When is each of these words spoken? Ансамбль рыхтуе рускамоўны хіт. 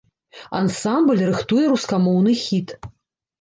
Ансамбль 0.59 1.21
рыхтуе 1.29 1.65
рускамоўны 1.75 2.33
хіт. 2.47 2.75